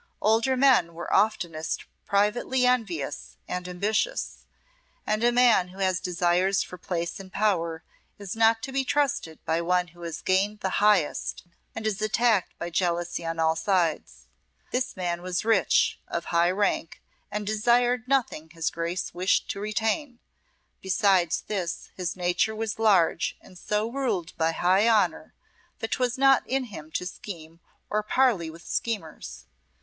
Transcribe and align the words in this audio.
Older 0.19 0.57
men 0.57 0.95
were 0.95 1.13
oftenest 1.13 1.85
privately 2.07 2.65
envious 2.65 3.37
and 3.47 3.67
ambitious; 3.67 4.45
and 5.05 5.23
a 5.23 5.31
man 5.31 5.67
who 5.67 5.77
has 5.77 5.99
desires 5.99 6.63
for 6.63 6.79
place 6.79 7.19
and 7.19 7.31
power 7.31 7.83
is 8.17 8.35
not 8.35 8.63
to 8.63 8.71
be 8.71 8.83
trusted 8.83 9.37
by 9.45 9.61
one 9.61 9.89
who 9.89 10.01
has 10.01 10.21
gained 10.23 10.61
the 10.61 10.79
highest 10.81 11.43
and 11.75 11.85
is 11.85 12.01
attacked 12.01 12.57
by 12.57 12.71
jealousy 12.71 13.23
on 13.23 13.37
all 13.39 13.55
sides. 13.55 14.25
This 14.71 14.95
man 14.97 15.21
was 15.21 15.45
rich, 15.45 15.99
of 16.07 16.25
high 16.33 16.49
rank, 16.49 16.99
and 17.29 17.45
desired 17.45 18.07
nothing 18.07 18.49
his 18.49 18.71
Grace 18.71 19.13
wished 19.13 19.51
to 19.51 19.59
retain; 19.59 20.17
besides 20.81 21.41
this, 21.45 21.91
his 21.95 22.15
nature 22.15 22.55
was 22.55 22.79
large 22.79 23.37
and 23.39 23.55
so 23.55 23.87
ruled 23.87 24.35
by 24.35 24.51
high 24.51 24.89
honour 24.89 25.35
that 25.77 25.91
'twas 25.91 26.17
not 26.17 26.41
in 26.47 26.63
him 26.73 26.89
to 26.93 27.05
scheme 27.05 27.59
or 27.91 28.01
parley 28.01 28.49
with 28.49 28.65
schemers. 28.67 29.45